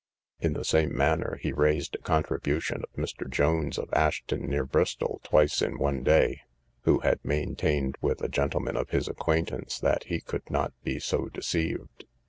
[0.39, 3.29] In the same manner he raised a contribution of Mr.
[3.29, 6.41] Jones, of Ashton near Bristol, twice in one day,
[6.85, 11.27] who had maintained, with a gentleman of his acquaintance, that he could not be so
[11.27, 12.05] deceived.